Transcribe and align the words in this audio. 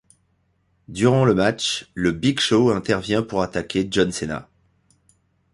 Durant 0.87 1.25
le 1.25 1.35
match, 1.35 1.91
le 1.93 2.11
Big 2.11 2.39
Show 2.39 2.71
intervient 2.71 3.21
pour 3.21 3.43
attaquer 3.43 3.87
John 3.91 4.11
Cena. 4.11 4.49